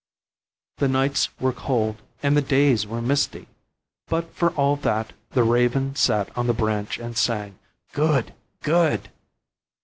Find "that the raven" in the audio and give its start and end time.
4.77-5.95